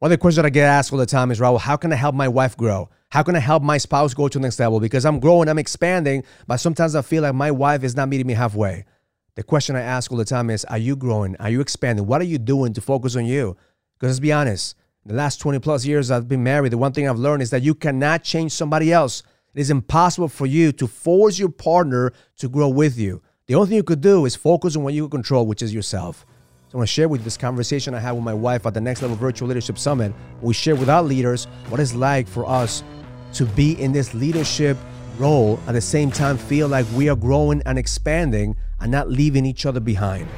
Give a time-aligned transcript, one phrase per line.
[0.00, 1.92] One of the questions that I get asked all the time is, Raul, how can
[1.92, 2.88] I help my wife grow?
[3.10, 4.80] How can I help my spouse go to the next level?
[4.80, 8.26] Because I'm growing, I'm expanding, but sometimes I feel like my wife is not meeting
[8.26, 8.86] me halfway.
[9.34, 11.36] The question I ask all the time is, are you growing?
[11.36, 12.06] Are you expanding?
[12.06, 13.58] What are you doing to focus on you?
[13.98, 14.74] Because let's be honest,
[15.04, 17.60] the last 20 plus years I've been married, the one thing I've learned is that
[17.60, 19.22] you cannot change somebody else.
[19.54, 23.20] It is impossible for you to force your partner to grow with you.
[23.48, 26.24] The only thing you could do is focus on what you control, which is yourself.
[26.70, 28.74] So I want to share with you this conversation I had with my wife at
[28.74, 30.12] the Next Level Virtual Leadership Summit.
[30.40, 32.84] We share with our leaders what it's like for us
[33.32, 34.76] to be in this leadership
[35.18, 39.44] role at the same time feel like we are growing and expanding and not leaving
[39.44, 40.28] each other behind.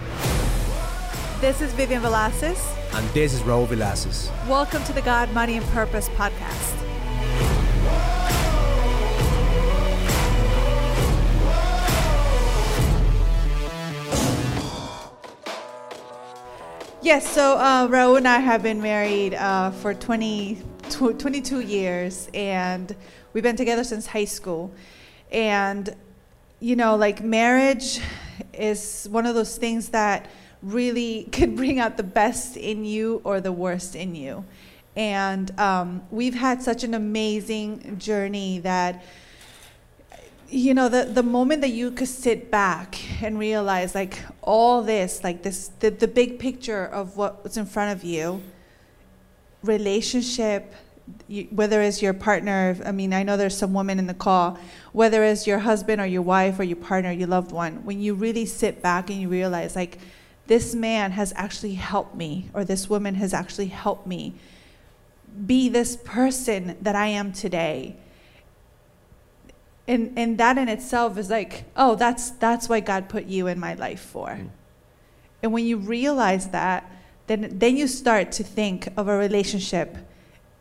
[1.42, 2.66] This is Vivian Villacis.
[2.94, 4.30] And this is Raul Villacis.
[4.48, 6.91] Welcome to the God, Money, and Purpose podcast.
[17.02, 22.28] Yes, so uh, Raul and I have been married uh, for 20, tw- 22 years,
[22.32, 22.94] and
[23.32, 24.72] we've been together since high school.
[25.32, 25.96] And,
[26.60, 27.98] you know, like marriage
[28.52, 30.30] is one of those things that
[30.62, 34.44] really can bring out the best in you or the worst in you.
[34.94, 39.02] And um, we've had such an amazing journey that
[40.52, 45.24] you know the the moment that you could sit back and realize like all this
[45.24, 48.42] like this the, the big picture of what's in front of you
[49.62, 50.74] relationship
[51.26, 54.58] you, whether it's your partner i mean i know there's some women in the call
[54.92, 58.12] whether it's your husband or your wife or your partner your loved one when you
[58.12, 59.98] really sit back and you realize like
[60.48, 64.34] this man has actually helped me or this woman has actually helped me
[65.46, 67.96] be this person that i am today
[69.88, 73.58] and and that in itself is like oh that's that's why god put you in
[73.58, 74.28] my life for.
[74.28, 74.50] Mm.
[75.42, 76.90] and when you realize that
[77.26, 79.96] then then you start to think of a relationship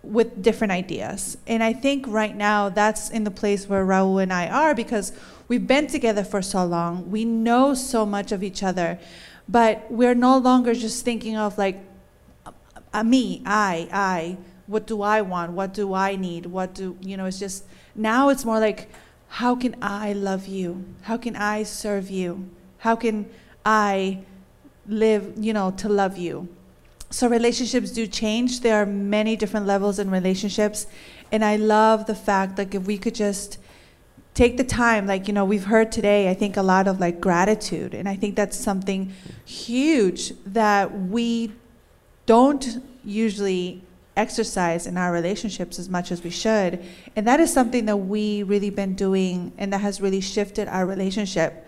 [0.04, 1.38] with different ideas.
[1.46, 5.14] And i think right now that's in the place where raul and i are because
[5.48, 7.12] we've been together for so long.
[7.12, 9.00] We know so much of each other
[9.48, 11.78] but we're no longer just thinking of like
[12.94, 14.38] uh, me i i
[14.72, 15.52] what do i want?
[15.52, 16.46] What do i need?
[16.46, 18.90] What do you know it's just now it's more like
[19.36, 20.84] how can I love you?
[21.04, 22.50] How can I serve you?
[22.80, 23.30] How can
[23.66, 24.20] I
[24.86, 26.50] live, you know, to love you?
[27.12, 28.60] So relationships do change.
[28.60, 30.86] There are many different levels in relationships.
[31.32, 33.58] And I love the fact like if we could just
[34.34, 37.20] take the time like you know we've heard today i think a lot of like
[37.20, 39.14] gratitude and i think that's something
[39.44, 41.52] huge that we
[42.26, 43.84] don't usually
[44.18, 46.84] exercise in our relationships as much as we should.
[47.16, 50.86] And that is something that we really been doing and that has really shifted our
[50.86, 51.68] relationship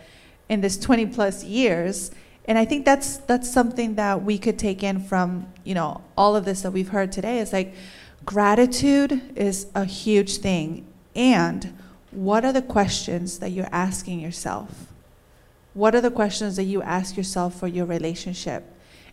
[0.50, 2.12] in this 20 plus years.
[2.46, 6.36] And I think that's that's something that we could take in from, you know, all
[6.36, 7.74] of this that we've heard today is like
[8.26, 10.86] gratitude is a huge thing.
[11.16, 11.78] And
[12.12, 14.88] what are the questions that you're asking yourself?
[15.74, 18.64] What are the questions that you ask yourself for your relationship?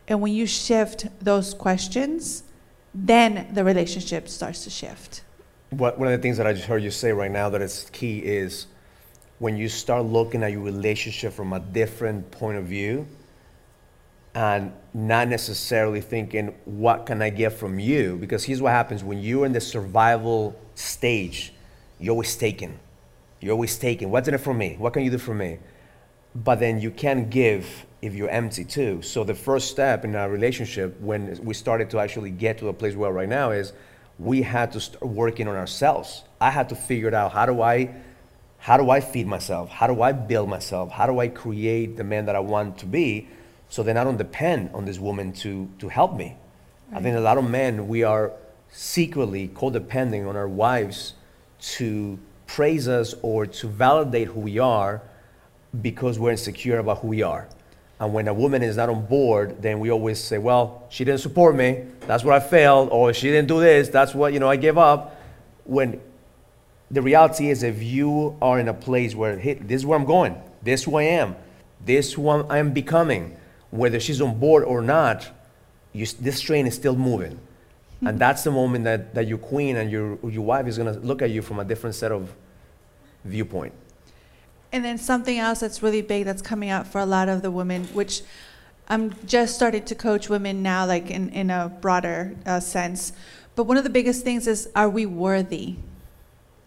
[0.08, 2.42] And when you shift those questions,
[2.94, 5.22] then the relationship starts to shift.
[5.70, 7.88] What, one of the things that I just heard you say right now that is
[7.92, 8.66] key is
[9.38, 13.06] when you start looking at your relationship from a different point of view
[14.34, 18.16] and not necessarily thinking, what can I get from you?
[18.16, 21.52] Because here's what happens when you're in the survival stage,
[21.98, 22.78] you're always taking.
[23.40, 24.10] You're always taking.
[24.10, 24.76] What's in it for me?
[24.78, 25.58] What can you do for me?
[26.34, 29.02] But then you can't give if you're empty too.
[29.02, 32.72] So the first step in our relationship when we started to actually get to a
[32.72, 33.72] place where right now is
[34.18, 36.24] we had to start working on ourselves.
[36.40, 37.94] I had to figure out how do I
[38.58, 39.70] how do I feed myself?
[39.70, 40.90] How do I build myself?
[40.90, 43.26] How do I create the man that I want to be?
[43.70, 46.36] So then I don't depend on this woman to to help me.
[46.90, 46.98] Right.
[46.98, 48.32] I think a lot of men we are
[48.70, 51.14] secretly codependent on our wives
[51.60, 55.02] to praise us or to validate who we are
[55.80, 57.48] because we're insecure about who we are.
[58.00, 61.20] And when a woman is not on board, then we always say, well, she didn't
[61.20, 61.84] support me.
[62.06, 62.88] That's what I failed.
[62.90, 63.90] Or she didn't do this.
[63.90, 65.20] That's what, you know, I gave up.
[65.64, 66.00] When
[66.90, 70.06] the reality is, if you are in a place where, hey, this is where I'm
[70.06, 71.36] going, this is who I am,
[71.84, 73.36] this is who I am becoming,
[73.70, 75.28] whether she's on board or not,
[75.92, 77.38] you, this train is still moving.
[78.00, 78.06] Hmm.
[78.06, 80.98] and that's the moment that, that your queen and your, your wife is going to
[81.00, 82.32] look at you from a different set of
[83.24, 83.74] viewpoint.
[84.72, 87.50] And then something else that's really big that's coming out for a lot of the
[87.50, 88.22] women, which
[88.88, 93.12] I'm just starting to coach women now, like in, in a broader uh, sense.
[93.56, 95.76] But one of the biggest things is, are we worthy?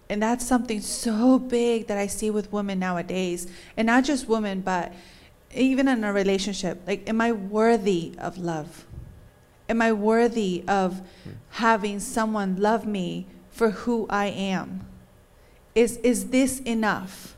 [0.09, 3.47] And that's something so big that I see with women nowadays.
[3.77, 4.93] And not just women, but
[5.55, 6.81] even in a relationship.
[6.85, 8.85] Like, am I worthy of love?
[9.69, 11.01] Am I worthy of
[11.51, 14.85] having someone love me for who I am?
[15.73, 17.32] Is, is this enough?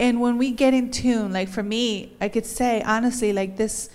[0.00, 3.90] And when we get in tune, like for me, I could say honestly, like this,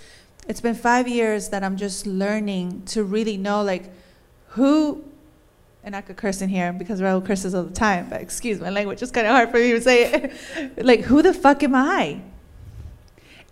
[0.48, 3.90] it's been five years that I'm just learning to really know, like,
[4.50, 5.04] who,
[5.82, 8.70] and I could curse in here because Raul curses all the time, but excuse my
[8.70, 10.76] language, it's kind of hard for me to say it.
[10.84, 12.20] like, who the fuck am I?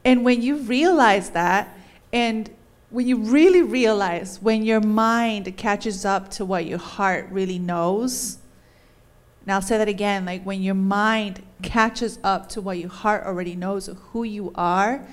[0.05, 1.77] And when you realize that,
[2.13, 2.49] and
[2.91, 8.39] when you really realize when your mind catches up to what your heart really knows,
[9.45, 13.25] and I'll say that again like when your mind catches up to what your heart
[13.27, 15.05] already knows of who you are,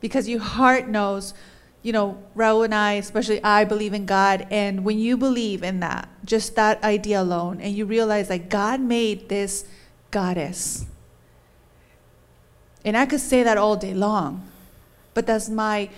[0.00, 1.34] because your heart knows,
[1.82, 4.46] you know, Raul and I, especially I, believe in God.
[4.50, 8.80] And when you believe in that, just that idea alone, and you realize that God
[8.80, 9.64] made this
[10.10, 10.86] goddess.
[12.84, 14.46] And I could say that all day long,
[15.14, 15.88] but does my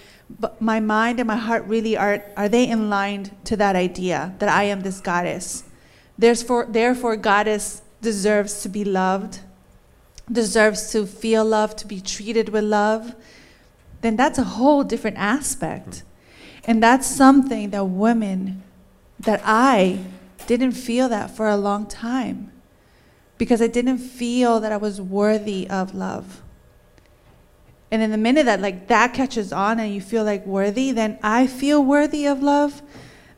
[0.58, 4.48] my mind and my heart really are are they in line to that idea that
[4.48, 5.64] I am this goddess?
[6.18, 9.40] Therefore, therefore goddess deserves to be loved,
[10.30, 13.14] deserves to feel love, to be treated with love.
[14.00, 16.02] Then that's a whole different aspect.
[16.64, 18.62] And that's something that women
[19.20, 20.00] that I
[20.46, 22.52] didn't feel that for a long time
[23.38, 26.42] because I didn't feel that I was worthy of love.
[27.90, 31.18] And in the minute that like that catches on and you feel like worthy, then
[31.22, 32.82] I feel worthy of love.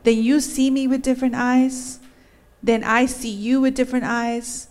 [0.03, 1.99] Then you see me with different eyes.
[2.63, 4.68] Then I see you with different eyes.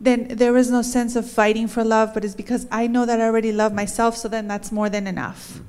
[0.00, 3.20] Then there is no sense of fighting for love, but it's because I know that
[3.20, 5.60] I already love myself, so then that's more than enough.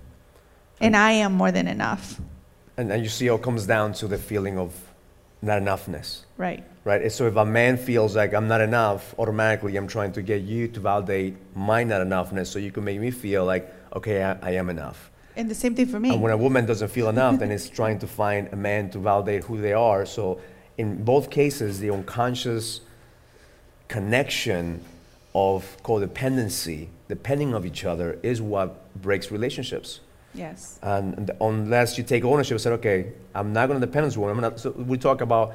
[0.80, 2.19] And I am more than enough.
[2.78, 4.74] And then you see how it comes down to the feeling of
[5.42, 6.63] not enoughness, Right.
[6.86, 7.12] right?
[7.12, 10.68] So if a man feels like I'm not enough, automatically I'm trying to get you
[10.69, 14.51] to validate my not enoughness so you can make me feel like, okay, I, I
[14.51, 15.12] am enough.
[15.36, 16.12] And the same thing for me.
[16.13, 19.00] And when a woman doesn't feel enough, then it's trying to find a man to
[19.00, 20.06] validate who they are.
[20.06, 20.39] So
[20.78, 22.81] in both cases, the unconscious
[23.91, 24.83] connection
[25.35, 28.69] of codependency, depending of each other, is what
[29.01, 29.99] breaks relationships.
[30.33, 30.79] yes.
[30.81, 34.09] And, and unless you take ownership and say, okay, I'm not going to depend on
[34.09, 34.35] this woman.
[34.38, 35.53] I'm not, so we talk about,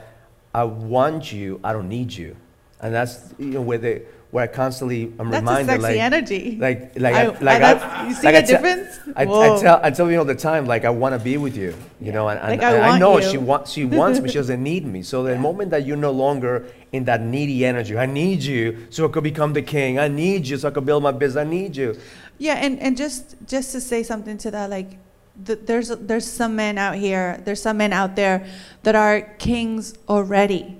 [0.54, 2.36] I want you, I don't need you.
[2.82, 4.02] And that's, you know, where, the,
[4.36, 6.56] where I constantly, I'm That's a reminded, sexy like, energy.
[6.60, 8.98] like, like, I- I, like, I, you see like the I difference?
[9.16, 9.24] I, I
[9.62, 11.72] tell, I tell you all the time, like, I want to be with you,
[12.02, 13.30] you know, and, and Like, I and want know you.
[13.30, 15.00] she wants, she wants me, she doesn't need me.
[15.02, 15.40] So the Yeah.
[15.40, 19.24] moment that you're no longer in that needy energy, I need you so I could
[19.24, 19.98] become the king.
[19.98, 21.40] I need you so I could build my business.
[21.40, 21.96] I need you.
[22.36, 24.98] Yeah, and, and just just to say something to that, like
[25.46, 28.44] th- there's there's some men out here, there's some men out there
[28.82, 30.76] that are kings already,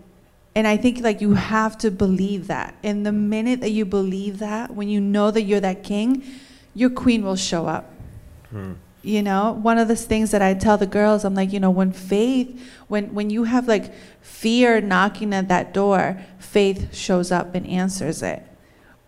[0.57, 2.75] and I think like you have to believe that.
[2.83, 6.25] And the minute that you believe that, when you know that you're that king,
[6.75, 7.93] your queen will show up.
[8.51, 8.73] Hmm.
[9.03, 11.71] You know, one of the things that I tell the girls, I'm like, you know,
[11.71, 17.55] when faith, when when you have like fear knocking at that door, faith shows up
[17.55, 18.43] and answers it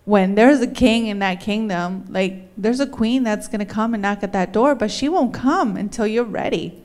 [0.09, 3.93] when there's a king in that kingdom, like there's a queen that's going to come
[3.93, 6.83] and knock at that door, but she won't come until you're ready.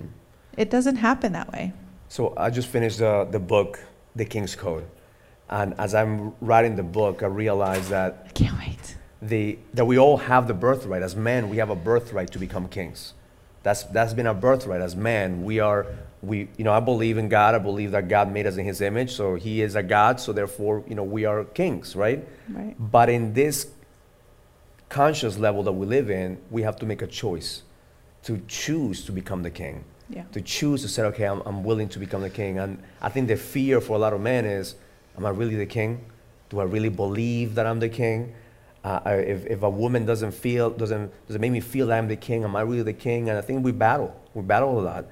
[0.58, 1.72] It doesn't happen that way.
[2.10, 3.80] So I just finished the, the book,
[4.16, 4.86] The King's Code.
[5.50, 8.98] And as I'm writing the book, I realized that I can't wait.
[9.22, 11.02] the, that we all have the birthright.
[11.02, 13.14] As men, we have a birthright to become kings.
[13.62, 14.82] That's, that's been our birthright.
[14.82, 15.86] As men, we are,
[16.22, 17.56] we, you know, I believe in God.
[17.56, 19.14] I believe that God made us in his image.
[19.14, 20.20] So he is a God.
[20.20, 22.28] So therefore, you know, we are kings, right?
[22.50, 22.76] Right.
[22.80, 23.68] But in this
[24.90, 27.64] conscious level that we live in, we have to make a choice
[28.24, 29.84] to choose to become the king
[30.14, 30.24] Yeah.
[30.34, 32.60] to choose to say, okay, I'm, I'm willing to become the king.
[32.60, 34.76] And I think the fear for a lot of men is,
[35.18, 36.06] am I really the king?
[36.50, 38.34] Do I really believe that I'm the king?
[38.84, 42.16] Uh, if, if a woman doesn't feel, doesn't, doesn't make me feel that I'm the
[42.16, 43.30] king, am I really the king?
[43.30, 44.14] And I think we battle.
[44.36, 45.06] We battle a lot.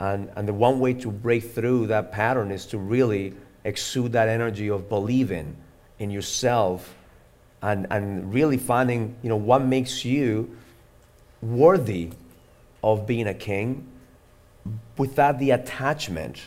[0.00, 4.28] And, and the one way to break through that pattern is to really exude that
[4.28, 5.56] energy of believing
[5.98, 6.94] in yourself
[7.62, 10.56] and, and really finding, you know, what makes you
[11.40, 12.10] worthy
[12.82, 13.86] of being a king
[15.02, 16.42] without the attachment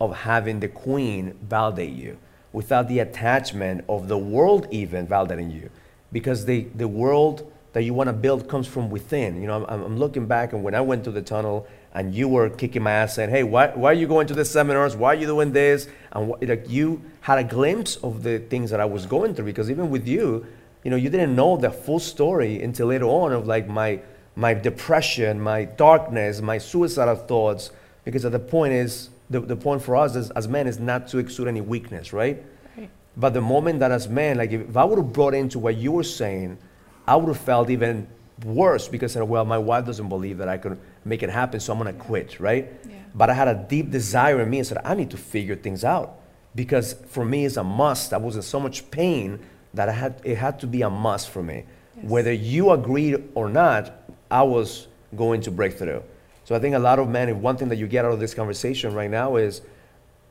[0.00, 2.16] of having the queen validate you,
[2.52, 5.68] without the attachment of the world even validating you,
[6.12, 9.40] because the, the world that you want to build comes from within.
[9.40, 12.28] You know, I'm, I'm looking back and when I went to the tunnel and you
[12.28, 14.94] were kicking my ass saying, hey, why, why are you going to the seminars?
[14.94, 15.88] Why are you doing this?
[16.12, 19.68] And like you had a glimpse of the things that I was going through because
[19.68, 20.46] even with you,
[20.84, 23.98] you know, you didn't know the full story until later on of like my,
[24.36, 27.72] my depression, my darkness, my suicidal thoughts,
[28.10, 31.18] because the point is, the, the point for us as, as men is not to
[31.18, 32.42] exude any weakness, right?
[32.76, 32.90] Right.
[33.16, 35.92] But the moment that as men, like if I would have brought into what you
[35.92, 36.58] were saying,
[37.06, 38.08] I would have felt even
[38.44, 41.60] worse because I said, well, my wife doesn't believe that I could make it happen,
[41.60, 42.72] so I'm gonna quit, right?
[42.88, 42.96] Yeah.
[43.14, 45.84] But I had a deep desire in me and said, I need to figure things
[45.84, 46.18] out
[46.56, 48.12] because for me it's a must.
[48.12, 49.38] I was in so much pain
[49.74, 51.64] that I had it had to be a must for me.
[51.96, 52.06] Yes.
[52.06, 53.92] Whether you agreed or not,
[54.30, 56.02] I was going to break through.
[56.50, 58.18] So I think a lot of men, if one thing that you get out of
[58.18, 59.62] this conversation right now is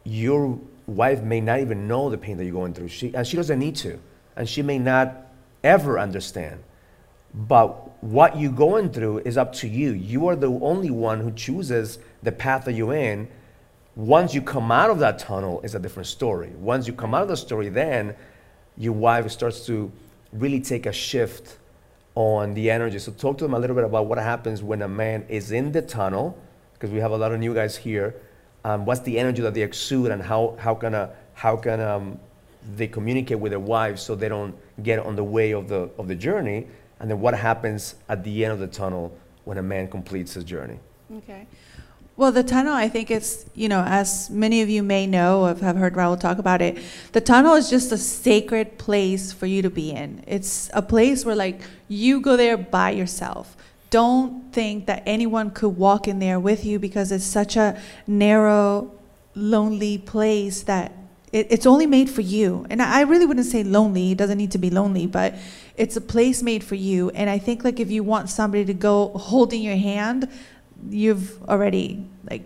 [0.03, 2.89] your wife may not even know the pain that you're going through.
[2.89, 3.97] She, and she doesn't need to.
[4.35, 5.15] And she may not
[5.63, 6.61] ever understand.
[7.33, 9.91] But what you're going through is up to you.
[9.91, 13.29] You are the only one who chooses the path that you're in.
[13.95, 16.49] Once you come out of that tunnel, it's a different story.
[16.57, 18.13] Once you come out of the story, then
[18.75, 19.89] your wife starts to
[20.33, 21.58] really take a shift
[22.19, 22.99] on the energy.
[22.99, 25.71] So talk to them a little bit about what happens when a man is in
[25.71, 26.37] the tunnel,
[26.73, 28.13] because we have a lot of new guys here.
[28.65, 32.19] Um, what's the energy that they exude, and how how can a, how can um,
[32.75, 36.09] they communicate with their wives so they don't get on the way of the of
[36.09, 36.67] the journey?
[36.99, 40.43] And then what happens at the end of the tunnel when a man completes his
[40.43, 40.79] journey?
[41.19, 41.47] Okay.
[42.19, 45.55] Well, the tunnel, I think it's, you know, as many of you may know, or
[45.55, 46.77] have heard Raul talk about it,
[47.13, 50.21] the tunnel is just a sacred place for you to be in.
[50.27, 53.55] It's a place where, like, you go there by yourself.
[53.89, 58.91] Don't think that anyone could walk in there with you because it's such a narrow,
[59.33, 60.91] lonely place that
[61.31, 62.65] it, it's only made for you.
[62.69, 65.35] And I I really wouldn't say lonely, it doesn't need to be lonely, but
[65.77, 67.11] it's a place made for you.
[67.11, 70.27] And I think, like, if you want somebody to go holding your hand,
[70.89, 72.43] you've already like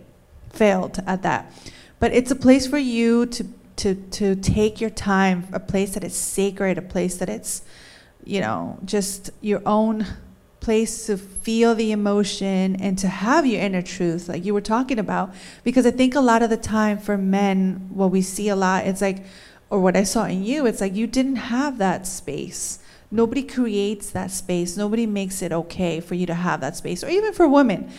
[0.49, 1.51] failed at that.
[1.99, 3.45] But it's a place for you to
[3.77, 7.63] to to take your time, a place that is sacred, a place that it's
[8.25, 10.05] you know, just your own
[10.59, 14.97] place to feel the emotion and to have your inner truth like you were talking
[14.97, 15.33] about.
[15.63, 18.87] Because I think a lot of the time for men what we see a lot
[18.87, 19.25] it's like
[19.69, 22.79] or what I saw in you it's like you didn't have that space.
[23.11, 24.75] Nobody creates that space.
[24.75, 27.03] Nobody makes it okay for you to have that space.
[27.03, 27.91] Or even for women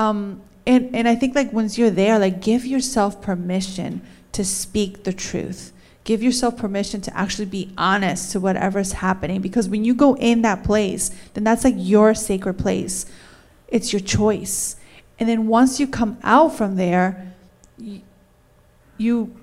[0.00, 4.00] um, and, and I think like once you're there, like give yourself permission
[4.32, 5.72] to speak the truth.
[6.04, 9.42] Give yourself permission to actually be honest to whatever's happening.
[9.42, 13.04] Because when you go in that place, then that's like your sacred place.
[13.68, 14.76] It's your choice.
[15.18, 17.34] And then once you come out from there,
[18.96, 19.36] you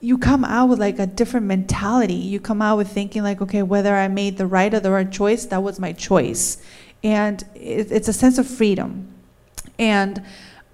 [0.00, 2.14] you come out with like a different mentality.
[2.14, 5.10] You come out with thinking like, okay, whether I made the right or the wrong
[5.10, 6.62] choice, that was my choice.
[7.02, 9.17] And it, it's a sense of freedom.
[9.78, 10.22] And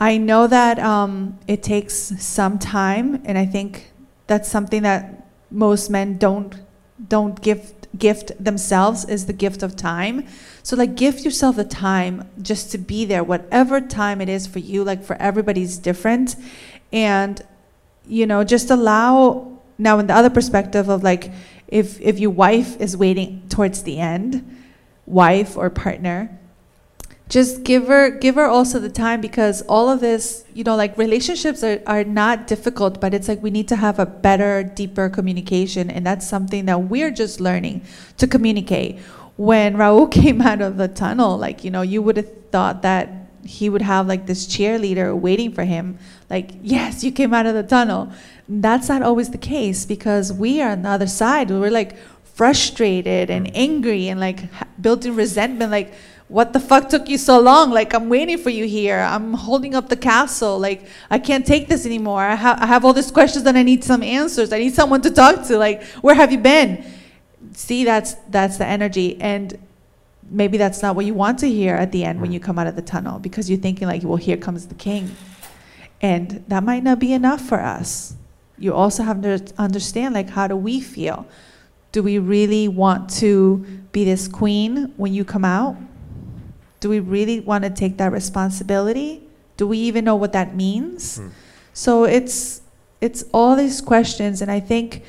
[0.00, 3.92] I know that um, it takes some time, and I think
[4.26, 6.60] that's something that most men don't
[7.08, 10.26] don't gift gift themselves is the gift of time.
[10.62, 14.58] So like gift yourself the time just to be there, whatever time it is for
[14.58, 14.82] you.
[14.84, 16.36] Like for everybody's different,
[16.92, 17.40] and
[18.06, 19.52] you know just allow.
[19.76, 21.32] Now, in the other perspective of like,
[21.66, 24.44] if if your wife is waiting towards the end,
[25.04, 26.38] wife or partner,
[27.34, 30.96] just give her give her also the time because all of this you know like
[30.96, 35.08] relationships are, are not difficult but it's like we need to have a better deeper
[35.08, 35.90] communication.
[35.90, 37.82] And that's something that we're just learning
[38.18, 39.00] to communicate.
[39.36, 43.10] When raul came out of the tunnel like you know you would have thought that
[43.44, 45.98] he would have like this cheerleader waiting for him.
[46.30, 48.12] Like yes you came out of the tunnel.
[48.48, 51.50] That's not always the case because we are on the other side.
[51.50, 55.72] We're like frustrated and angry and like ha- built-in resentment.
[55.72, 55.94] Like
[56.28, 57.70] what the fuck took you so long?
[57.70, 58.98] Like, I'm waiting for you here.
[58.98, 60.58] I'm holding up the castle.
[60.58, 62.22] Like, I can't take this anymore.
[62.22, 64.52] I, ha- I have all these questions and I need some answers.
[64.52, 65.58] I need someone to talk to.
[65.58, 66.84] Like, where have you been?
[67.52, 69.56] See, that's that's the energy, and
[70.28, 72.42] maybe that's not what you want to hear at the end when you mm.
[72.42, 75.14] come out of the tunnel because you're thinking like, well, here comes the king,
[76.00, 78.16] and that might not be enough for us.
[78.58, 81.26] You also have to understand like, how do we feel?
[81.92, 83.58] Do we really want to
[83.92, 85.76] be this queen when you come out?
[86.84, 89.26] Do we really want to take that responsibility?
[89.56, 91.16] Do we even know what that means?
[91.16, 91.28] Hmm.
[91.72, 92.60] So it's
[93.00, 95.02] it's all these questions, and I think,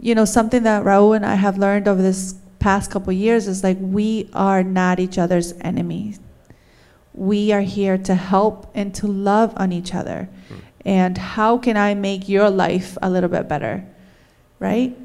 [0.00, 3.62] you know, something that Raul and I have learned over this past couple years is
[3.62, 6.18] like we are not each other's enemies.
[7.14, 10.28] We are here to help and to love on each other.
[10.48, 10.54] Hmm.
[10.84, 13.86] And how can I make your life a little bit better?
[14.58, 14.98] Right?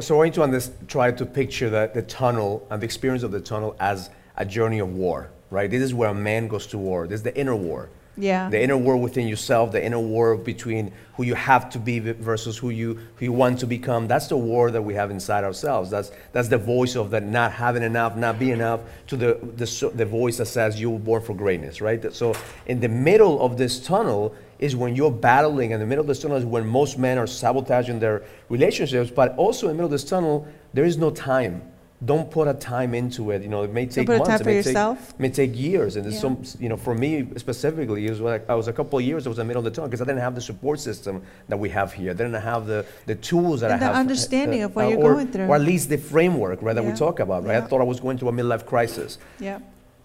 [0.00, 3.32] So I want you to try to picture the, the tunnel and the experience of
[3.32, 5.70] the tunnel as a journey of war, right?
[5.70, 7.06] This is where a man goes to war.
[7.06, 7.88] This is the inner war.
[8.16, 8.50] Yeah.
[8.50, 12.58] The inner war within yourself, the inner war between who you have to be versus
[12.58, 14.08] who you who you want to become.
[14.08, 15.90] That's the war that we have inside ourselves.
[15.90, 19.92] That's that's the voice of the not having enough, not being enough, to the the,
[19.94, 22.12] the voice that says you were born for greatness, right?
[22.12, 22.34] So
[22.66, 25.70] in the middle of this tunnel is when you're battling.
[25.70, 29.10] In the middle of this tunnel is when most men are sabotaging their relationships.
[29.10, 31.62] But also in the middle of this tunnel, there is no time.
[32.02, 33.42] Don't put a time into it.
[33.42, 34.40] You know, it may take put a months.
[34.40, 34.98] it may yourself?
[34.98, 35.96] Take, it may take years.
[35.96, 36.20] And there's Yeah.
[36.20, 39.26] some, you know, for me specifically, it was like I was a couple of years.
[39.26, 41.22] I was in the middle of the tunnel because I didn't have the support system
[41.48, 42.12] that we have here.
[42.12, 43.96] I didn't have the, the tools that And I the have.
[43.96, 45.46] understanding of what uh, you're or, going through.
[45.46, 47.52] Or at least the framework, right, that we talk about, right?
[47.58, 47.64] Yeah.
[47.64, 49.58] I thought I was going through a midlife crisis Yeah.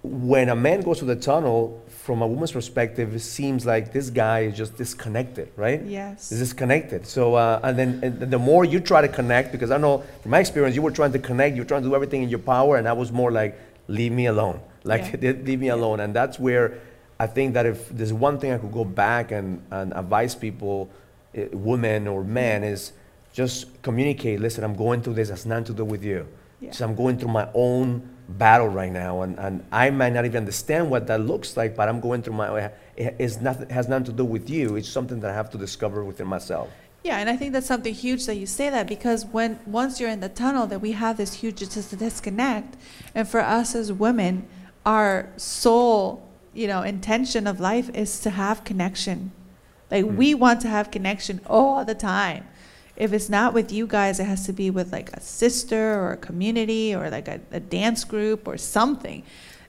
[0.04, 4.12] when a man goes to the tunnel, from a woman's perspective, it seems like this
[4.12, 5.82] guy is just disconnected, right?
[5.84, 6.32] Yes.
[6.32, 7.08] Is disconnected.
[7.08, 10.30] So, uh, and then and the more you try to connect, because I know from
[10.30, 12.44] my experience, you were trying to connect, you were trying to do everything in your
[12.54, 14.60] power, and I was more like, leave me alone.
[14.84, 16.00] Like, leave me alone.
[16.00, 16.80] And that's where
[17.20, 20.92] I think that if there's one thing I could go back and, and advise people,
[21.34, 22.92] eh, women or men, is
[23.34, 24.40] just communicate.
[24.40, 25.30] Listen, I'm going through this.
[25.30, 26.28] it Has nothing to do with you.
[26.62, 26.72] Yeah.
[26.72, 30.38] So I'm going through my own battle right now, and, and I might not even
[30.38, 32.72] understand what that looks like, but I'm going through my.
[32.96, 34.76] It it's nothing, has nothing to do with you.
[34.76, 36.70] It's something that I have to discover within myself.
[37.04, 40.10] Yeah, and I think that's something huge that you say that because when once you're
[40.10, 42.78] in the tunnel, that we have this huge dis- disconnect,
[43.14, 44.48] and for us as women,
[44.86, 49.32] our sole, you know, intention of life is to have connection.
[49.92, 50.16] Like Mm.
[50.16, 52.48] we want to have connection all the time.
[52.98, 56.14] If it's not with you guys, it has to be with like a sister or
[56.14, 59.24] a community or like a, a dance group or something.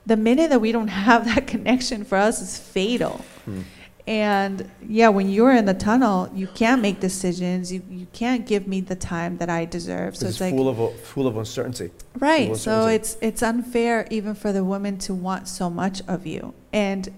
[0.06, 3.24] The minute that we don't have that connection for us is fatal.
[3.44, 3.62] Hmm.
[4.08, 7.72] And yeah, when you're in the tunnel, you can't make decisions.
[7.72, 10.16] You, you can't give me the time that I deserve.
[10.16, 11.90] So it's like full of full of uncertainty.
[12.20, 12.46] right.
[12.46, 16.54] full So it's it's unfair even for the woman to want so much of you.
[16.72, 17.12] And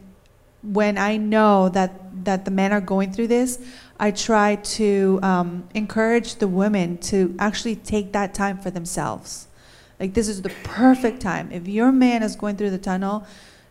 [0.62, 3.58] when I know that that the men are going through this,
[3.98, 9.46] I try to um, encourage the women to actually take that time for themselves.
[10.00, 11.50] Like this is the perfect time.
[11.52, 13.26] If your man is going through the tunnel,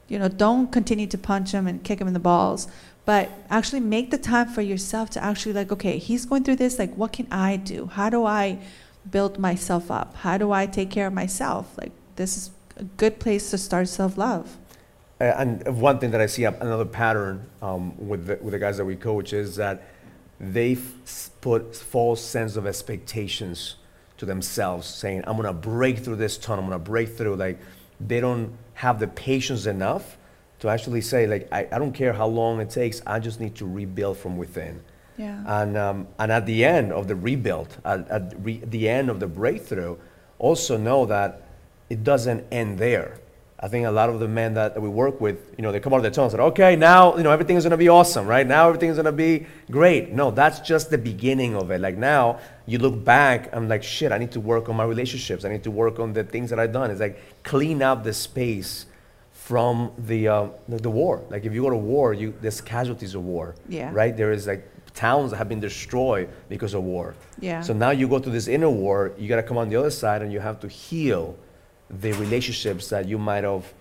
[0.07, 2.67] you know, don't continue to punch him and kick him in the balls,
[3.05, 6.79] but actually make the time for yourself to actually like, okay, he's going through this.
[6.79, 7.87] Like, what can I do?
[7.87, 8.59] How do I
[9.09, 10.15] build myself up?
[10.17, 11.77] How do I take care of myself?
[11.77, 14.57] Like, this is a good place to start self love.
[15.19, 18.77] Uh, and one thing that I see another pattern um, with the, with the guys
[18.77, 19.83] that we coach is that
[20.39, 23.77] they f- put false sense of expectations
[24.17, 26.63] to themselves, saying, "I'm gonna break through this tunnel.
[26.63, 27.59] I'm gonna break through." Like
[27.99, 30.17] they don't have the patience enough
[30.59, 33.01] to actually say, "Like I, I don't care how long it takes.
[33.07, 34.81] I just need to rebuild from within."
[35.17, 35.41] Yeah.
[35.47, 39.19] And, um, and at the end of the rebuild, at, at re- the end of
[39.19, 39.97] the breakthrough,
[40.37, 41.41] also know that
[41.89, 43.19] it doesn't end there.
[43.59, 45.79] I think a lot of the men that, that we work with, you know, they
[45.79, 47.89] come out of their tunnel and say, okay, now, you know, everything's going to be
[47.89, 48.45] awesome, right?
[48.45, 50.11] Now everything's going to be great.
[50.11, 51.81] No, that's just the beginning of it.
[51.81, 55.43] Like now, you look back, I'm like, shit, I need to work on my relationships.
[55.43, 56.91] I need to work on the things that I've done.
[56.91, 58.85] It's like clean up the space
[59.31, 61.23] from the, uh, the, the war.
[61.29, 63.89] Like if you go to war, you, there's casualties of war, Yeah.
[63.91, 64.15] right?
[64.15, 67.15] There is like towns that have been destroyed because of war.
[67.39, 67.61] Yeah.
[67.61, 69.89] So now you go through this inner war, you got to come on the other
[69.91, 71.35] side and you have to heal
[71.89, 73.73] the relationships that you might have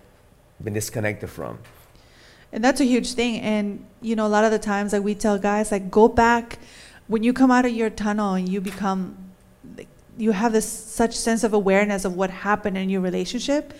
[0.63, 1.59] been disconnected from.
[2.51, 3.39] And that's a huge thing.
[3.41, 6.59] And, you know, a lot of the times, like we tell guys, like, go back
[7.07, 9.17] when you come out of your tunnel and you become,
[9.77, 13.73] like, you have this such sense of awareness of what happened in your relationship.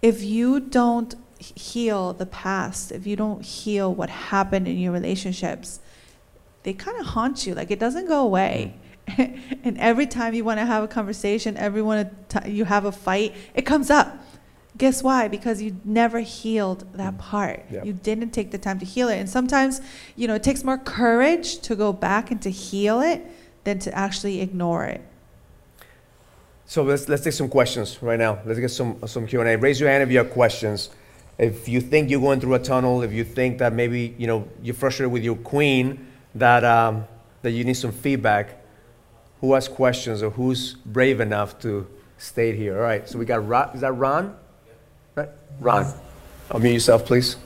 [0.00, 5.80] If you don't heal the past, if you don't heal what happened in your relationships,
[6.62, 7.54] they kind of haunt you.
[7.54, 8.74] Like, it doesn't go away.
[8.74, 8.89] Mm.
[9.18, 12.10] and every time you want to have a conversation, every one
[12.46, 14.16] you have a fight, it comes up.
[14.78, 15.28] Guess why?
[15.28, 17.64] Because you never healed that part.
[17.70, 17.84] Yep.
[17.84, 19.18] You didn't take the time to heal it.
[19.18, 19.80] And sometimes,
[20.16, 23.22] you know, it takes more courage to go back and to heal it
[23.64, 25.02] than to actually ignore it.
[26.66, 28.38] So let's, let's take some questions right now.
[28.46, 29.56] Let's get some, some Q&A.
[29.56, 30.90] Raise your hand if you have questions.
[31.36, 34.48] If you think you're going through a tunnel, if you think that maybe, you know,
[34.62, 37.06] you're frustrated with your queen, that, um,
[37.42, 38.59] that you need some feedback,
[39.40, 41.86] who has questions or who's brave enough to
[42.18, 42.76] stay here?
[42.76, 44.36] All right, so we got Ron, is that Ron?
[45.14, 45.28] Right,
[45.60, 45.92] Ron,
[46.50, 47.36] unmute yourself, please.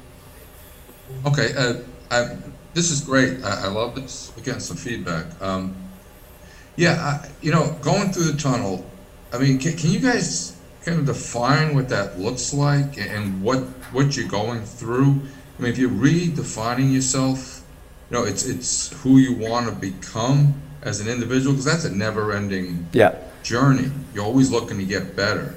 [1.27, 1.75] Okay, uh,
[2.11, 2.37] I,
[2.73, 3.43] this is great.
[3.45, 4.33] I, I love this.
[4.43, 5.27] Getting some feedback.
[5.41, 5.77] Um,
[6.77, 8.85] yeah, I, you know, going through the tunnel.
[9.33, 13.61] I mean, can, can you guys kind of define what that looks like and what
[13.93, 15.21] what you're going through?
[15.59, 17.63] I mean, if you're redefining yourself,
[18.11, 21.91] you know, it's it's who you want to become as an individual because that's a
[21.91, 23.15] never-ending Yeah.
[23.43, 23.91] journey.
[24.15, 25.55] You're always looking to get better.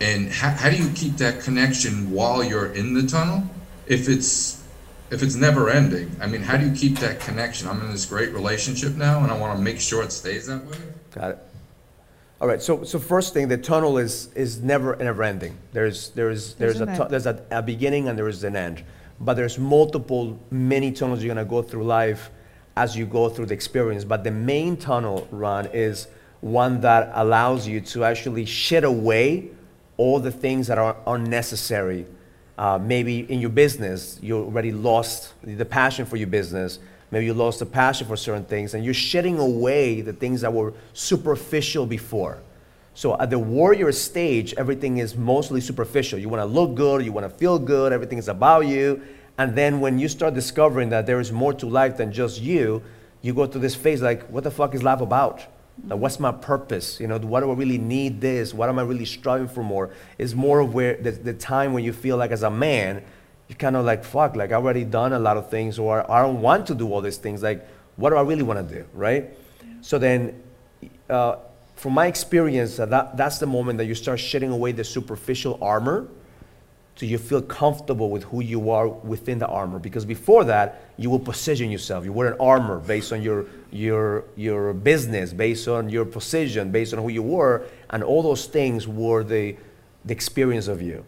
[0.00, 3.44] And how, how do you keep that connection while you're in the tunnel?
[3.86, 4.58] If it's
[5.10, 7.68] if it's never ending, I mean, how do you keep that connection?
[7.68, 10.64] I'm in this great relationship now, and I want to make sure it stays that
[10.64, 10.78] way.
[11.14, 11.38] Got it.
[12.40, 12.62] All right.
[12.62, 15.58] So, so first thing, the tunnel is is never never ending.
[15.72, 18.82] There's there's There's there's, a tu- there's a, a beginning and there is an end.
[19.20, 22.30] But there's multiple many tunnels you're gonna go through life
[22.76, 24.04] as you go through the experience.
[24.04, 26.08] But the main tunnel Ron is
[26.40, 29.50] one that allows you to actually shed away
[29.96, 32.06] all the things that are unnecessary.
[32.58, 36.78] Uh, maybe in your business, you already lost the passion for your business.
[37.10, 40.52] Maybe you lost the passion for certain things, and you're shedding away the things that
[40.52, 42.38] were superficial before.
[42.94, 46.18] So at the warrior stage, everything is mostly superficial.
[46.18, 49.02] You want to look good, you want to feel good, everything is about you.
[49.38, 52.82] And then when you start discovering that there is more to life than just you,
[53.22, 55.44] you go through this phase like, what the fuck is life about?
[55.86, 57.00] Like, what's my purpose?
[57.00, 58.52] You know, what do I really need this?
[58.52, 59.90] What am I really striving for more?
[60.18, 63.02] It's more of where the, the time when you feel like as a man,
[63.48, 66.22] you kind of like, fuck, like I've already done a lot of things or I
[66.22, 67.42] don't want to do all these things.
[67.42, 67.66] Like,
[67.96, 69.30] what do I really want to do, right?
[69.80, 70.42] So then,
[71.08, 71.36] uh,
[71.76, 76.06] from my experience, that, that's the moment that you start shedding away the superficial armor
[76.94, 79.78] so you feel comfortable with who you are within the armor.
[79.78, 82.04] Because before that, you will position yourself.
[82.04, 86.92] You wear an armor based on your, your, your business, based on your position, based
[86.92, 89.56] on who you were, and all those things were the,
[90.04, 91.04] the experience of you.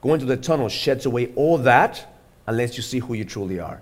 [0.00, 2.14] Going to the tunnel sheds away all that
[2.46, 3.80] unless you see who you truly are.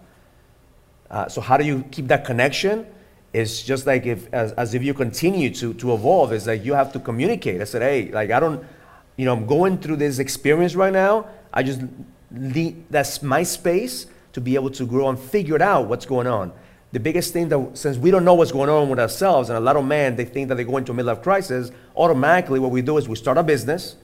[1.10, 2.86] Uh, so how do you keep that connection?
[3.32, 6.74] It's just like if, as, as if you continue to, to evolve, it's like you
[6.74, 7.60] have to communicate.
[7.60, 8.64] I said, hey, like I don't,
[9.16, 11.28] you know, I'm going through this experience right now.
[11.52, 11.80] I just
[12.30, 16.52] need, that's my space to be able to grow and figure out what's going on.
[16.92, 19.60] The biggest thing that, since we don't know what's going on with ourselves, and a
[19.60, 22.82] lot of men, they think that they go into a midlife crisis, automatically what we
[22.82, 23.96] do is we start a business.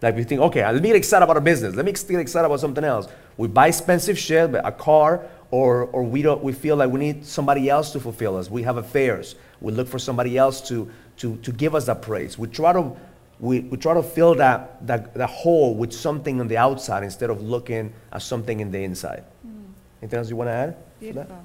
[0.00, 1.74] Like we think, okay, let me get excited about a business.
[1.74, 3.08] Let me get excited about something else.
[3.36, 7.26] We buy expensive shit, a car, or, or we, don't, we feel like we need
[7.26, 8.50] somebody else to fulfill us.
[8.50, 9.34] We have affairs.
[9.60, 12.38] We look for somebody else to, to, to give us that praise.
[12.38, 12.96] We try to
[13.40, 17.30] we, we try to fill that, that, that hole with something on the outside instead
[17.30, 19.24] of looking at something in the inside.
[19.46, 19.72] Mm.
[20.02, 20.76] Anything else you want to add?
[21.00, 21.44] Beautiful.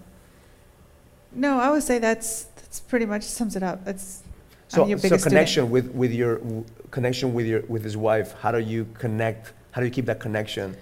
[1.31, 3.86] No, I would say that's, that's pretty much sums it up.
[3.86, 4.23] That's
[4.67, 6.41] so, so connection with, with your
[6.91, 8.34] connection with your with his wife.
[8.39, 9.53] How do you connect?
[9.71, 10.75] How do you keep that connection?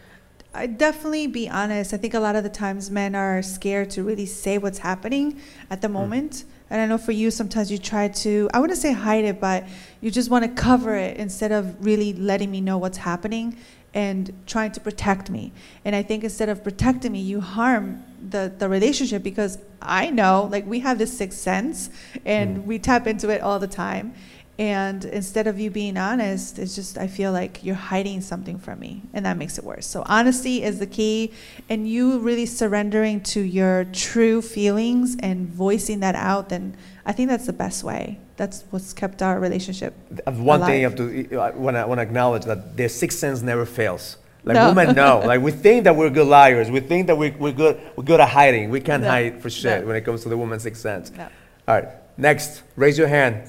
[0.55, 1.93] I definitely be honest.
[1.93, 5.41] I think a lot of the times men are scared to really say what's happening
[5.69, 5.93] at the mm.
[5.93, 6.45] moment.
[6.69, 9.65] And I know for you, sometimes you try to, I wouldn't say hide it, but
[9.99, 13.57] you just want to cover it instead of really letting me know what's happening
[13.95, 15.51] and trying to protect me.
[15.85, 20.47] And I think instead of protecting me, you harm the, the relationship because I know,
[20.51, 21.89] like, we have this sixth sense
[22.25, 22.65] and mm.
[22.65, 24.13] we tap into it all the time.
[24.59, 28.79] And instead of you being honest, it's just, I feel like you're hiding something from
[28.79, 29.87] me, and that makes it worse.
[29.87, 31.33] So, honesty is the key,
[31.69, 37.29] and you really surrendering to your true feelings and voicing that out, then I think
[37.29, 38.19] that's the best way.
[38.37, 39.95] That's what's kept our relationship.
[40.27, 40.69] One alive.
[40.69, 44.17] thing you have to, I want to acknowledge that their sixth sense never fails.
[44.43, 44.69] Like no.
[44.69, 45.19] women know.
[45.25, 46.69] like we think that we're good liars.
[46.69, 48.71] We think that we're, we're good we're good at hiding.
[48.71, 49.09] We can't no.
[49.09, 49.87] hide for shit no.
[49.87, 51.11] when it comes to the woman's sixth sense.
[51.17, 51.29] All
[51.75, 51.87] right.
[52.17, 53.47] Next, raise your hand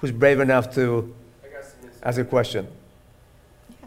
[0.00, 1.14] who's brave enough to
[2.02, 2.66] ask a question?
[3.80, 3.86] Yeah.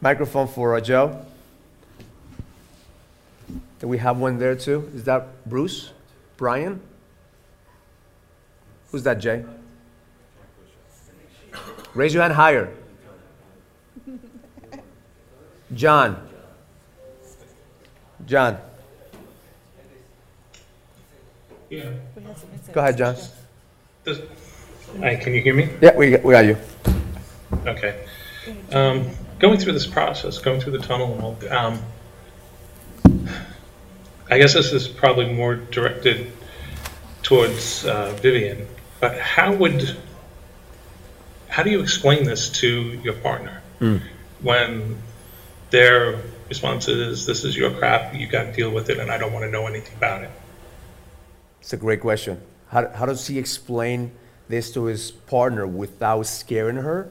[0.00, 1.24] Microphone for uh, Joe.
[3.80, 4.90] Do we have one there too?
[4.94, 5.92] Is that Bruce?
[6.36, 6.80] Brian?
[8.90, 9.44] Who's that, Jay?
[11.94, 12.72] Raise your hand higher.
[15.74, 16.28] John.
[18.26, 18.58] John.
[21.70, 21.90] Yeah.
[22.72, 23.16] Go ahead, John.
[24.04, 24.20] Does,
[25.00, 25.68] Hi, can you hear me?
[25.80, 26.56] Yeah, we, we got you.
[27.66, 28.06] Okay.
[28.72, 31.82] Um, going through this process, going through the tunnel, and um,
[34.30, 36.30] I guess this is probably more directed
[37.22, 38.66] towards uh, Vivian,
[39.00, 39.96] but how would,
[41.48, 42.68] how do you explain this to
[43.02, 44.00] your partner mm.
[44.42, 44.96] when
[45.70, 49.18] their response is, "This is your crap, you got to deal with it, and I
[49.18, 50.30] don't want to know anything about it"?
[51.60, 52.40] It's a great question.
[52.68, 54.12] How, how does he explain?
[54.48, 57.10] This to his partner without scaring her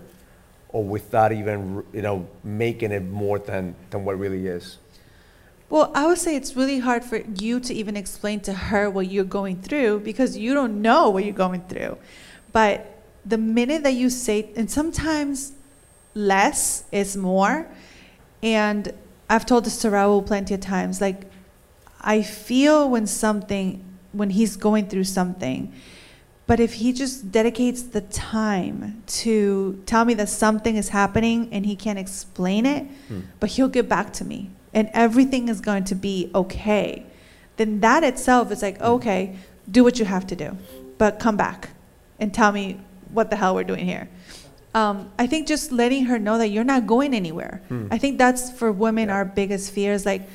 [0.70, 4.78] or without even you know making it more than than what really is?
[5.70, 9.10] Well i would say it's really hard for you to even explain to her what
[9.10, 11.98] you're going through because you don't know what you're going through.
[12.52, 15.54] But the minute that you say and sometimes
[16.14, 17.68] less is more.
[18.42, 18.94] And
[19.30, 21.24] i've told this to raul plenty of times like
[22.02, 25.74] i feel when something when he's going through something
[26.46, 31.66] but if he just dedicates the time to tell me that something is happening and
[31.66, 33.22] he can't explain it, hmm.
[33.40, 37.06] but he'll get back to me and everything is going to be okay,
[37.56, 38.86] then that itself is like, hmm.
[38.86, 39.36] okay,
[39.72, 40.58] do what you have to do,
[40.98, 41.70] but come back
[42.20, 42.80] and tell me
[43.12, 44.10] what the hell we're doing here.
[44.76, 47.62] Um, I think just letting her know that you're not going anywhere.
[47.70, 47.88] Hmm.
[47.90, 49.16] I think that's for women yeah.
[49.16, 50.28] our biggest fear is Like,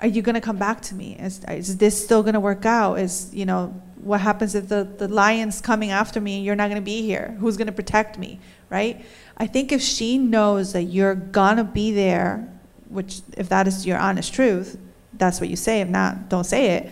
[0.00, 1.16] are you going to come back to me?
[1.18, 2.98] Is, is this still going to work out?
[2.98, 6.68] Is, you know, what happens if the, the lion's coming after me and you're not
[6.68, 7.36] going to be here?
[7.40, 8.38] Who's going to protect me,
[8.70, 9.04] right?
[9.36, 12.48] I think if she knows that you're going to be there,
[12.88, 14.78] which, if that is your honest truth,
[15.14, 15.80] that's what you say.
[15.80, 16.90] If not, don't say it.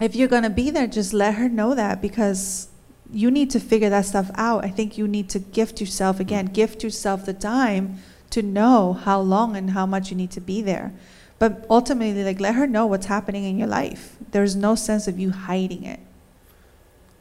[0.00, 2.68] If you're going to be there, just let her know that because
[3.12, 4.64] you need to figure that stuff out.
[4.64, 7.98] I think you need to gift yourself, again, gift yourself the time
[8.30, 10.92] to know how long and how much you need to be there.
[11.38, 14.16] But ultimately, like, let her know what's happening in your life.
[14.32, 16.00] There's no sense of you hiding it.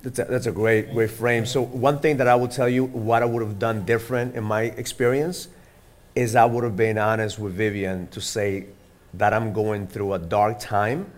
[0.02, 1.46] That's a, that's a great, great frame.
[1.46, 4.44] So one thing that I will tell you, what I would have done different in
[4.44, 5.50] my experience,
[6.16, 8.66] is I would have been honest with Vivian to say
[9.14, 11.12] that I'm going through a dark time.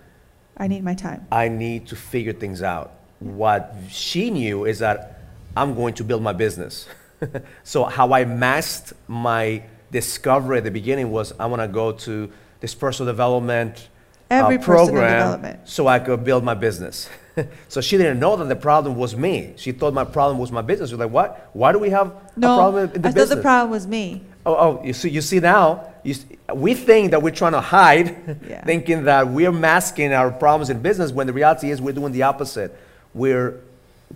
[0.58, 1.26] I need my time.
[1.32, 2.96] I need to figure things out.
[3.20, 5.20] What she knew is that
[5.56, 6.88] I'm going to build my business.
[7.64, 12.32] so how I masked my discovery at the beginning was I want to go to
[12.60, 13.90] this personal development
[14.32, 15.60] uh, Every personal program development.
[15.68, 17.10] so I could build my business.
[17.68, 19.54] so she didn't know that the problem was me.
[19.58, 20.90] She thought my problem was my business.
[20.90, 21.50] She was like, what?
[21.54, 23.30] Why do we have No, a problem in the I business?
[23.30, 24.22] thought the problem was me.
[24.46, 26.14] Oh, oh, you see, you see now, you,
[26.54, 28.64] we think that we're trying to hide, Yeah.
[28.64, 32.22] thinking that we're masking our problems in business when the reality is we're doing the
[32.24, 32.78] opposite.
[33.16, 33.60] We're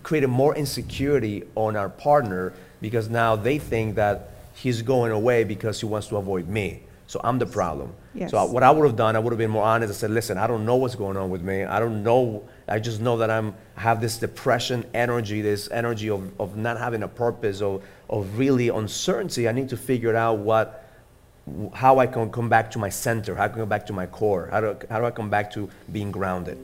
[0.04, 5.80] creating more insecurity on our partner because now they think that he's going away because
[5.80, 6.82] he wants to avoid me.
[7.14, 7.92] So I'm the problem.
[8.12, 8.32] Yes.
[8.32, 9.92] So what I would have done, I would have been more honest.
[9.92, 11.62] I said, listen, I don't know what's going on with me.
[11.62, 12.42] I don't know.
[12.66, 17.04] I just know that I'm have this depression energy, this energy of, of not having
[17.04, 19.48] a purpose, of, of really uncertainty.
[19.48, 20.90] I need to figure out what,
[21.72, 24.06] how I can come back to my center, how I can come back to my
[24.06, 26.58] core, how do, how do I come back to being grounded.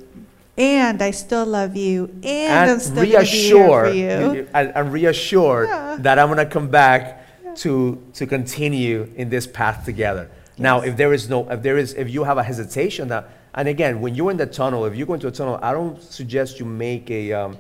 [0.59, 2.11] And I still love you.
[2.25, 4.49] And, I'm And still going to be here for you.
[4.53, 5.97] and, and reassure Yeah.
[6.01, 7.19] that I'm gonna come back
[7.57, 10.29] to, to continue in this path together.
[10.61, 13.67] Now, if there is no, if there is, if you have a hesitation that, and
[13.67, 16.61] again, when you're in the tunnel, if you go into a tunnel, I don't suggest
[16.61, 17.59] you make a, um,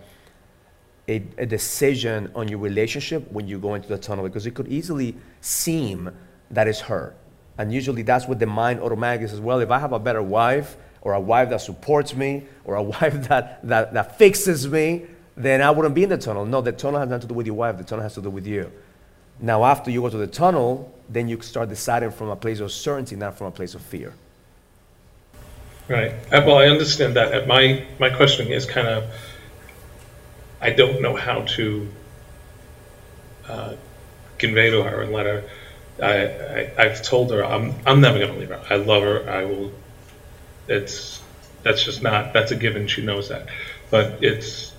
[1.08, 4.68] a, a decision on your relationship when you go into the tunnel because it could
[4.68, 6.14] easily seem
[6.50, 7.14] that it's her.
[7.56, 10.76] And usually that's what the mind automatically says, well, if I have a better wife
[11.00, 15.06] or a wife that supports me or a wife that, that, that fixes me,
[15.38, 16.44] then I wouldn't be in the tunnel.
[16.44, 18.28] No, the tunnel has nothing to do with your wife, the tunnel has to do
[18.28, 18.70] with you.
[19.40, 22.70] Now, after you go to the tunnel, then you start deciding from a place of
[22.70, 24.12] certainty, not from a place of fear.
[25.88, 26.12] Right.
[26.33, 27.35] Uh, Well, I understand that.
[27.35, 29.05] Uh, My, my question is kind of,
[30.61, 31.88] I don't know how to
[33.48, 33.74] uh,
[34.38, 35.44] convey to her and let her,
[36.03, 38.62] I, I, I've told her, I'm, I'm never going to leave her.
[38.70, 39.29] I love her.
[39.29, 39.72] I will,
[40.68, 41.20] it's,
[41.62, 42.87] that's just not, that's a given.
[42.87, 43.48] She knows that.
[43.90, 44.72] But it's,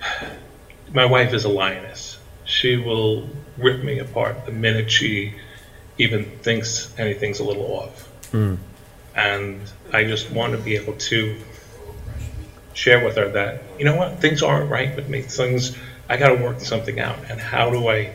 [0.94, 2.18] my wife is a lioness.
[2.44, 5.34] She will rip me apart the minute she
[5.98, 8.08] even thinks anything's a little off
[9.18, 9.60] and
[9.92, 11.36] I just want to be able to
[12.72, 15.22] share with her that you know what things aren't right with me.
[15.22, 15.76] Things
[16.08, 18.12] I got to work something out, and how do I?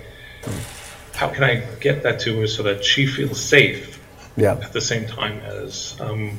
[1.14, 4.00] How can I get that to her so that she feels safe
[4.36, 4.54] Yeah.
[4.54, 6.38] at the same time as um,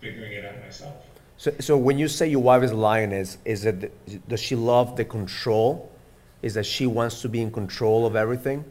[0.00, 0.94] figuring it out myself?
[1.38, 4.96] So, so when you say your wife is a lioness, is it, does she love
[4.96, 5.90] the control?
[6.42, 8.64] Is that she wants to be in control of everything?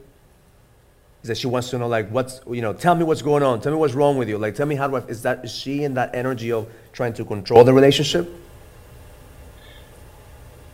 [1.23, 3.59] Is that she wants to know, like, what's, you know, tell me what's going on.
[3.61, 4.37] Tell me what's wrong with you.
[4.37, 7.13] Like, tell me how do I, is that, is she in that energy of trying
[7.13, 8.29] to control the relationship?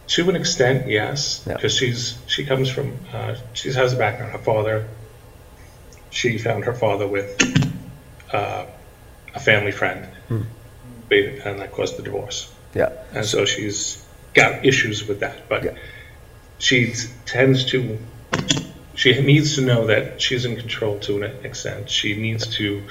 [0.08, 1.54] To an extent, yes, Yeah.
[1.56, 4.34] because she's she comes from uh, she has a background.
[4.34, 4.86] Her father,
[6.10, 7.41] she found her father with
[8.34, 8.65] uh,
[9.34, 10.06] a family friend,
[11.08, 12.51] They- and that caused the divorce.
[12.75, 12.89] Yeah.
[13.13, 15.71] And so she's got issues with that, but Yeah.
[16.62, 16.93] She
[17.26, 17.97] tends to,
[18.93, 21.89] she needs to know that she's in control to an extent.
[21.89, 22.84] She needs to,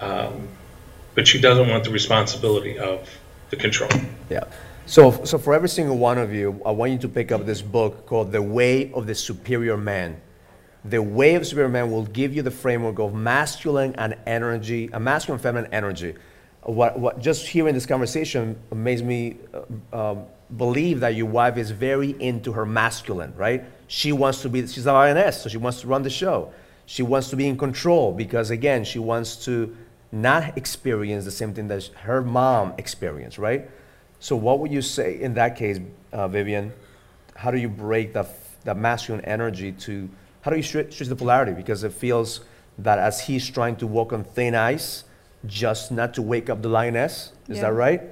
[0.00, 0.48] um,
[1.14, 3.08] but she doesn't want the responsibility of
[3.50, 3.90] the control.
[4.30, 4.44] Yeah.
[4.86, 7.60] So, so for every single one of you, I want you to pick up this
[7.60, 10.20] book called The Way of the Superior Man.
[10.84, 15.00] The Way of Superior Man will give you the framework of masculine and energy, a
[15.00, 16.14] masculine and feminine energy.
[16.66, 19.36] What, what just hearing this conversation makes me
[19.92, 20.24] uh, um,
[20.56, 23.64] believe that your wife is very into her masculine, right?
[23.86, 26.52] She wants to be, she's an INS, so she wants to run the show.
[26.84, 29.76] She wants to be in control because, again, she wants to
[30.10, 33.70] not experience the same thing that her mom experienced, right?
[34.18, 35.78] So, what would you say in that case,
[36.12, 36.72] uh, Vivian?
[37.36, 38.26] How do you break the,
[38.64, 40.08] that masculine energy to,
[40.42, 41.52] how do you switch the polarity?
[41.52, 42.40] Because it feels
[42.78, 45.04] that as he's trying to walk on thin ice,
[45.46, 47.32] just not to wake up the lioness.
[47.48, 47.62] Is Yeah.
[47.62, 48.02] that right?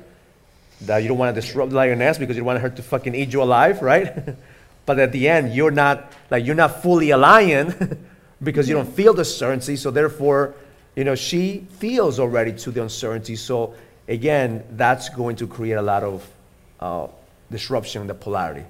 [0.83, 3.15] That you don't want to disrupt the lioness because you don't want her to fucking
[3.15, 4.35] eat you alive, right?
[4.87, 8.07] but at the end, you're not, like, you're not fully a lion
[8.43, 9.77] because you don't feel the certainty.
[9.77, 10.55] So, therefore,
[10.97, 13.37] you know, she feels already to the uncertainty.
[13.37, 13.75] So
[14.07, 16.29] again, that's going to create a lot of
[16.81, 17.09] uh,
[17.51, 18.65] disruption in the polarity.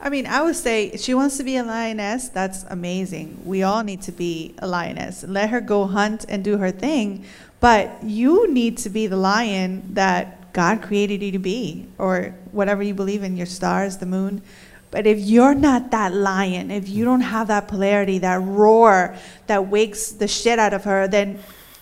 [0.00, 2.28] I mean, I would say she wants to be a lioness.
[2.28, 3.40] That's amazing.
[3.44, 5.24] We all need to be a lioness.
[5.24, 7.24] Let her go hunt and do her thing.
[7.60, 12.82] But you need to be the lion that God created you to be, or whatever
[12.82, 14.42] you believe in your stars, the moon.
[14.90, 19.66] But if you're not that lion, if you don't have that polarity, that roar that
[19.66, 21.40] wakes the shit out of her, then,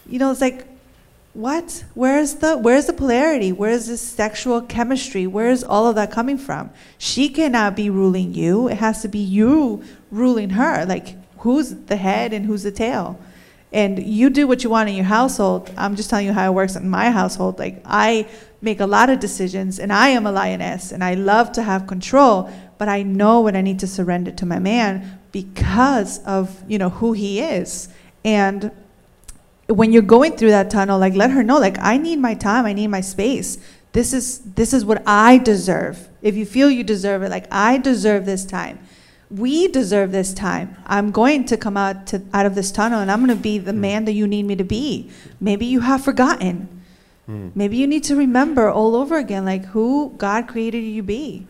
[0.09, 0.67] you know, it's like,
[1.35, 1.85] what?
[1.95, 3.53] Where's the where's the polarity?
[3.53, 5.27] Where's the sexual chemistry?
[5.27, 6.71] Where's all of that coming from?
[6.99, 8.69] She cannot be ruling you.
[8.69, 10.85] It has to be you ruling her.
[10.85, 13.19] Like who's the head and who's the tail?
[13.73, 15.73] And you do what you want in your household.
[15.79, 17.59] I'm just telling you how it works in my household.
[17.59, 18.29] Like I
[18.61, 21.87] make a lot of decisions and I am a lioness and I love to have
[21.87, 26.77] control, but I know when I need to surrender to my man because of, you
[26.77, 27.89] know, who he is.
[28.23, 28.71] And
[29.73, 32.67] when you're going through that tunnel, like let her know, like I need my time,
[32.67, 33.59] I need my space.
[33.93, 36.09] This is this is what I deserve.
[36.23, 38.79] If you feel you deserve it, like I deserve this time.
[39.31, 40.77] We deserve this time.
[40.87, 43.59] I'm going to come out to out of this tunnel and I'm going to be
[43.59, 43.81] the hmm.
[43.81, 45.11] man that you need me to be.
[45.41, 46.69] Maybe you have forgotten.
[47.27, 47.49] Hmm.
[47.55, 51.47] Maybe you need to remember all over again like who God created you to be.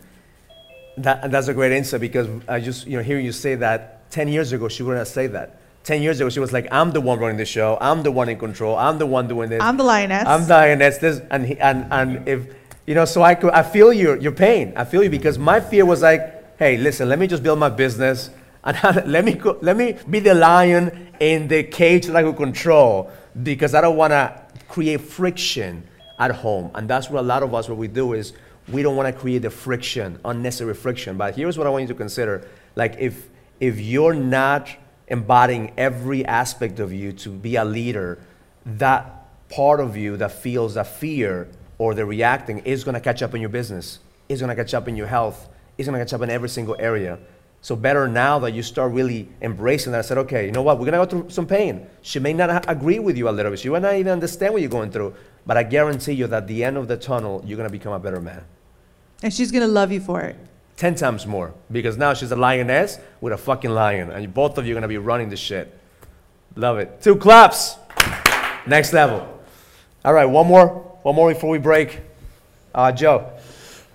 [0.98, 4.28] That, that's a great insight because I just, you know, hearing you say that 10
[4.28, 5.61] years ago, she wouldn't have said that.
[5.84, 7.76] 10 years ago, she was like, I'm the one running the show.
[7.80, 8.76] I'm the one in control.
[8.76, 9.60] I'm the one doing this.
[9.60, 10.26] I'm the lioness.
[10.26, 10.98] I'm the lioness.
[10.98, 12.46] This, and, he, and, and if,
[12.86, 14.72] you know, so I, could, I feel your, your pain.
[14.76, 17.68] I feel you because my fear was like, hey, listen, let me just build my
[17.68, 18.30] business
[18.64, 22.36] and let me, go, let me be the lion in the cage that I could
[22.36, 23.10] control
[23.42, 25.82] because I don't want to create friction
[26.20, 26.70] at home.
[26.76, 28.34] And that's what a lot of us, what we do is
[28.68, 31.16] we don't want to create the friction, unnecessary friction.
[31.16, 32.46] But here's what I want you to consider.
[32.76, 34.68] Like if, if you're not
[35.12, 38.18] embodying every aspect of you to be a leader,
[38.64, 41.48] that part of you that feels that fear
[41.78, 43.98] or the reacting is going to catch up in your business,
[44.28, 46.48] is going to catch up in your health, is going to catch up in every
[46.48, 47.18] single area.
[47.60, 49.98] So better now that you start really embracing that.
[49.98, 50.80] I said, okay, you know what?
[50.80, 51.86] We're gonna go through some pain.
[52.02, 53.60] She may not agree with you a little bit.
[53.60, 55.14] She may not even understand what you're going through.
[55.46, 58.00] But I guarantee you that at the end of the tunnel, you're gonna become a
[58.00, 58.42] better man.
[59.22, 60.36] And she's to love you for it.
[60.82, 61.54] Ten times more.
[61.70, 64.10] Because now she's a lioness with a fucking lion.
[64.10, 65.72] And both of you are gonna be running the shit.
[66.56, 67.00] Love it.
[67.00, 67.76] Two claps.
[68.66, 69.40] Next level.
[70.04, 70.66] All right, one more.
[71.04, 72.00] One more before we break.
[72.74, 73.30] Uh, Joe.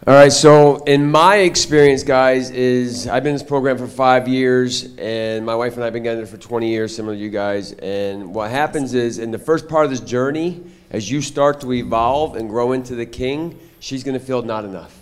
[0.07, 4.29] All right, so in my experience, guys, is I've been in this program for five
[4.29, 7.29] years, and my wife and I have been together for 20 years, similar to you
[7.29, 7.73] guys.
[7.73, 11.73] And what happens is, in the first part of this journey, as you start to
[11.73, 14.96] evolve and grow into the king, she's going to feel not enough,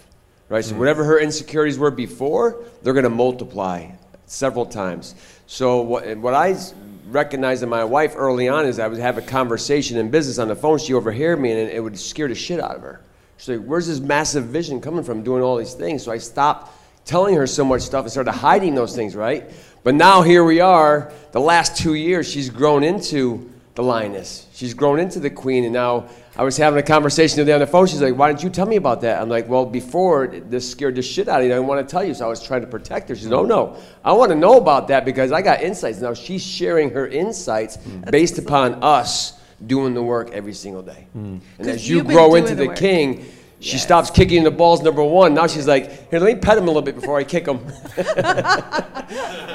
[0.50, 0.64] right?
[0.64, 0.80] So mm.
[0.80, 3.92] whatever her insecurities were before, they're going to multiply
[4.26, 5.16] several times.
[5.48, 6.56] So what, I
[7.08, 10.48] recognized in my wife early on is I would have a conversation in business on
[10.48, 10.80] the phone.
[10.80, 13.02] She overheard me, and it would scare the shit out of her.
[13.38, 15.22] She's like, "Where's this massive vision coming from?
[15.24, 16.72] Doing all these things?" So I stopped
[17.06, 19.50] telling her so much stuff and started hiding those things, right?
[19.84, 21.12] But now here we are.
[21.32, 24.48] The last two years, she's grown into the lioness.
[24.54, 26.06] She's grown into the queen, and now
[26.38, 27.88] I was having a conversation today on the phone.
[27.88, 30.96] She's like, "Why didn't you tell me about that?" I'm like, "Well, before this scared
[30.96, 31.52] the shit out of you.
[31.52, 33.34] I didn't want to tell you, so I was trying to protect her." She's, said,
[33.34, 36.92] "Oh no, I want to know about that because I got insights." Now she's sharing
[36.92, 37.78] her insights
[38.10, 39.34] based upon us
[39.66, 41.08] doing the work every single day.
[41.14, 43.26] and as you grow into the the king,
[43.66, 43.84] she Yes.
[43.84, 44.84] stops kicking the balls.
[44.84, 45.34] Number one.
[45.34, 47.60] Now she's like, "Here, let me pet him a little bit before I kick him."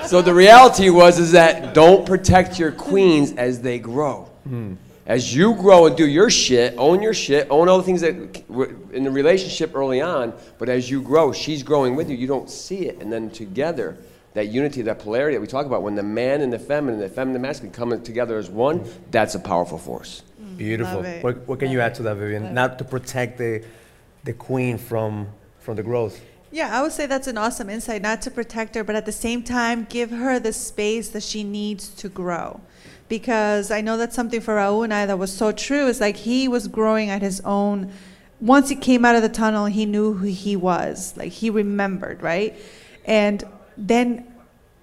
[0.07, 4.29] So the reality was is that don't protect your queens as they grow.
[4.45, 4.75] Hmm.
[5.07, 8.49] As you grow and do your shit, own your shit, own all the things that
[8.49, 10.33] were in the relationship early on.
[10.59, 12.17] But as you grow, she's growing with you.
[12.17, 13.97] You don't see it, and then together,
[14.35, 17.09] that unity, that polarity that we talk about, when the man and the feminine, the
[17.09, 20.23] feminine and masculine come together as one, that's a powerful force.
[20.57, 21.03] Beautiful.
[21.21, 22.53] What, what can you add to that, Vivian?
[22.53, 23.63] Not to protect the,
[24.25, 25.29] the queen from,
[25.59, 26.21] from the growth.
[26.53, 29.13] Yeah, I would say that's an awesome insight, not to protect her, but at the
[29.13, 32.61] same time, give her the space that she needs to grow.
[33.09, 35.89] Because I know that's something for Raul and I that was so true.
[35.89, 37.93] It's like he was growing at his own.
[38.41, 41.17] Once he came out of the tunnel, he knew who he was.
[41.17, 42.57] Like he remembered, right?
[43.05, 43.45] And
[43.77, 44.33] then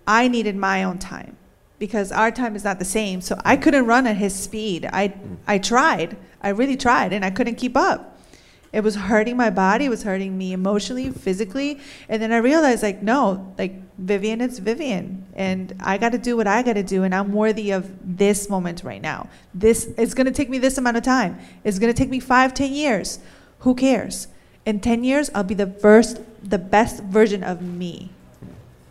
[0.05, 1.37] I needed my own time
[1.79, 3.21] because our time is not the same.
[3.21, 4.89] So I couldn't run at his speed.
[4.91, 5.13] I,
[5.47, 6.17] I tried.
[6.41, 8.16] I really tried, and I couldn't keep up.
[8.77, 11.79] It was hurting my body, it was hurting me emotionally, physically.
[12.09, 15.25] And then I realized, like, no, like, Vivian, it's Vivian.
[15.33, 17.01] And I got to do what I got to do.
[17.01, 19.29] And I'm worthy of this moment right now.
[19.51, 21.39] This, it's going to take me this amount of time.
[21.63, 23.17] It's going to take me five, ten years.
[23.61, 24.27] Who cares?
[24.63, 28.11] In 10 years, I'll be the first, the best version of me.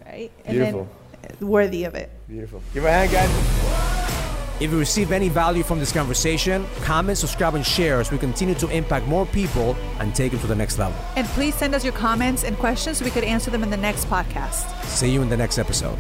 [0.04, 0.32] Right?
[0.44, 0.88] And Beautiful.
[1.38, 2.10] then worthy of it.
[2.26, 2.60] Beautiful.
[2.74, 3.95] Give her a hand, guys.
[4.58, 8.54] If you receive any value from this conversation, comment, subscribe, and share as we continue
[8.54, 10.98] to impact more people and take it to the next level.
[11.14, 13.76] And please send us your comments and questions so we could answer them in the
[13.76, 14.82] next podcast.
[14.84, 15.98] See you in the next episode.